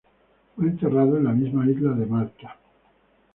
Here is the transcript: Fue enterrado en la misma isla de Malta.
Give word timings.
Fue 0.55 0.65
enterrado 0.65 1.15
en 1.17 1.25
la 1.25 1.31
misma 1.31 1.69
isla 1.69 1.91
de 1.91 2.07
Malta. 2.07 2.57